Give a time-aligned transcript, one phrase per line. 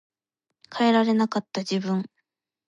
[0.75, 2.09] 変えられなかった自分